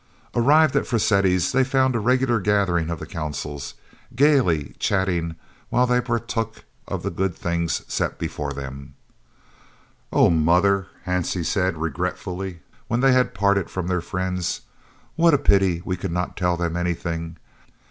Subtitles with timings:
[0.33, 3.75] Arrived at Frascati's they found a regular gathering of the Consuls,
[4.15, 5.35] gaily chatting
[5.69, 8.95] while they partook of the good things set before them.
[10.11, 14.61] "Oh, mother!" Hansie said regretfully, when they had parted from their friends.
[15.17, 17.37] "What a pity we could not tell them anything!